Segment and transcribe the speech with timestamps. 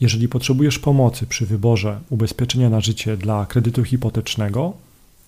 [0.00, 4.72] Jeżeli potrzebujesz pomocy przy wyborze ubezpieczenia na życie dla kredytu hipotecznego,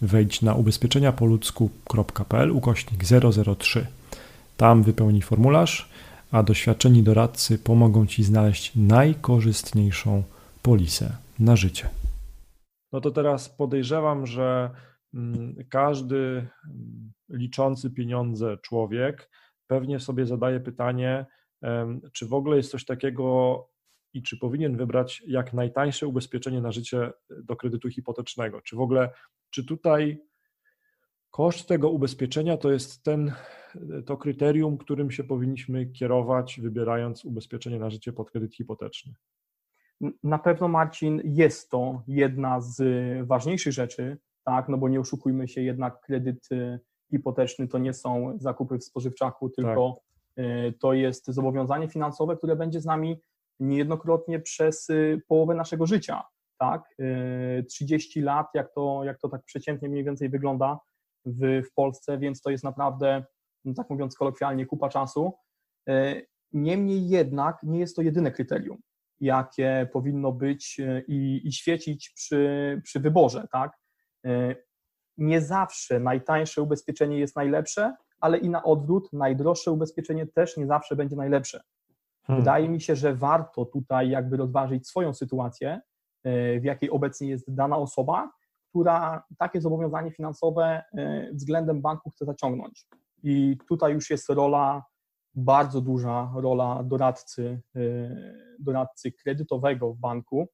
[0.00, 3.04] wejdź na ubezpieczeniapoludzku.pl ukośnik
[3.58, 3.86] 003.
[4.56, 5.90] Tam wypełnij formularz,
[6.32, 10.22] a doświadczeni doradcy pomogą Ci znaleźć najkorzystniejszą
[10.62, 11.88] polisę na życie.
[12.92, 14.70] No to teraz podejrzewam, że
[15.14, 19.30] mm, każdy mm, liczący pieniądze człowiek
[19.66, 21.26] pewnie sobie zadaje pytanie,
[22.12, 23.66] czy w ogóle jest coś takiego
[24.14, 28.60] i czy powinien wybrać jak najtańsze ubezpieczenie na życie do kredytu hipotecznego?
[28.60, 29.10] Czy w ogóle,
[29.50, 30.22] czy tutaj
[31.30, 33.32] koszt tego ubezpieczenia to jest ten,
[34.06, 39.14] to kryterium, którym się powinniśmy kierować, wybierając ubezpieczenie na życie pod kredyt hipoteczny?
[40.22, 42.82] Na pewno, Marcin, jest to jedna z
[43.26, 46.48] ważniejszych rzeczy, tak, no bo nie oszukujmy się, jednak kredyt
[47.10, 50.02] hipoteczny to nie są zakupy w spożywczaku, tylko
[50.36, 50.44] tak.
[50.78, 53.20] to jest zobowiązanie finansowe, które będzie z nami
[53.60, 56.22] niejednokrotnie przez y, połowę naszego życia,
[56.58, 56.82] tak?
[57.68, 60.78] 30 y, lat, jak to, jak to tak przeciętnie mniej więcej wygląda
[61.24, 63.24] w, w Polsce, więc to jest naprawdę,
[63.64, 65.32] no tak mówiąc kolokwialnie, kupa czasu.
[65.88, 68.78] Y, niemniej jednak nie jest to jedyne kryterium,
[69.20, 73.72] jakie powinno być i, i świecić przy, przy wyborze, tak?
[75.18, 80.96] Nie zawsze najtańsze ubezpieczenie jest najlepsze, ale i na odwrót, najdroższe ubezpieczenie też nie zawsze
[80.96, 81.60] będzie najlepsze.
[82.30, 82.44] Hmm.
[82.44, 85.80] Wydaje mi się, że warto tutaj jakby rozważyć swoją sytuację,
[86.24, 88.30] e, w jakiej obecnie jest dana osoba,
[88.68, 92.86] która takie zobowiązanie finansowe e, względem banku chce zaciągnąć.
[93.22, 94.84] I tutaj już jest rola,
[95.34, 97.80] bardzo duża rola doradcy, e,
[98.58, 100.48] doradcy kredytowego w banku.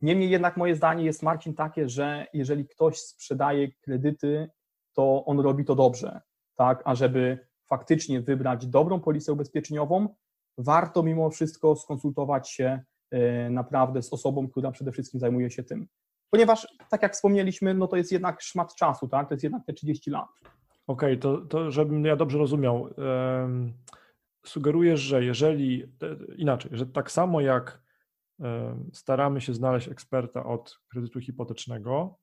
[0.00, 4.50] Niemniej jednak moje zdanie jest, Marcin, takie, że jeżeli ktoś sprzedaje kredyty,
[4.92, 6.20] to on robi to dobrze,
[6.56, 10.08] tak, a żeby faktycznie wybrać dobrą polisę ubezpieczeniową,
[10.58, 15.86] warto mimo wszystko skonsultować się e, naprawdę z osobą, która przede wszystkim zajmuje się tym.
[16.30, 19.28] Ponieważ, tak jak wspomnieliśmy, no to jest jednak szmat czasu, tak?
[19.28, 20.28] To jest jednak te 30 lat.
[20.86, 22.82] Okej, okay, to, to żebym ja dobrze rozumiał.
[22.82, 23.72] Um,
[24.46, 25.92] sugerujesz, że jeżeli
[26.36, 27.84] inaczej, że tak samo jak
[28.92, 32.18] staramy się znaleźć eksperta od kredytu hipotecznego,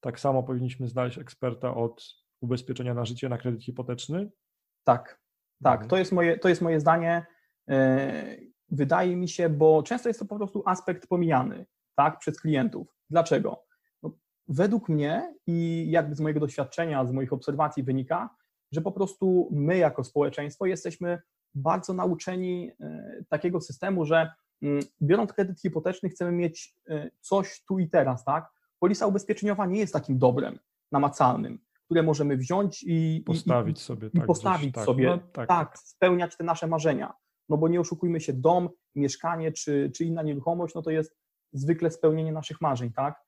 [0.00, 4.30] tak samo powinniśmy znaleźć eksperta od ubezpieczenia na życie na kredyt hipoteczny?
[4.84, 5.20] Tak,
[5.62, 5.74] tak.
[5.74, 5.90] Mhm.
[5.90, 7.26] To jest moje, to jest moje zdanie.
[7.68, 8.36] E,
[8.70, 12.96] wydaje mi się, bo często jest to po prostu aspekt pomijany tak, przez klientów.
[13.10, 13.64] Dlaczego?
[14.02, 14.12] No,
[14.48, 18.30] według mnie i jakby z mojego doświadczenia, z moich obserwacji wynika,
[18.72, 21.18] że po prostu my jako społeczeństwo jesteśmy
[21.54, 24.32] bardzo nauczeni e, takiego systemu, że
[24.62, 28.50] mm, biorąc kredyt hipoteczny chcemy mieć e, coś tu i teraz, tak?
[28.78, 30.58] Polisa ubezpieczeniowa nie jest takim dobrem
[30.92, 35.48] namacalnym, które możemy wziąć i postawić sobie, i, tak, postawić gdzieś, tak, sobie, no, tak.
[35.48, 37.14] tak, spełniać te nasze marzenia
[37.48, 41.16] no bo nie oszukujmy się, dom, mieszkanie czy, czy inna nieruchomość, no to jest
[41.52, 43.23] zwykle spełnienie naszych marzeń, tak?